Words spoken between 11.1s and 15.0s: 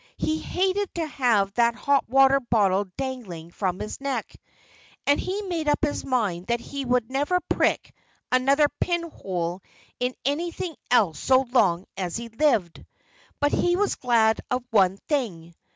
so long as he lived. But he was glad of one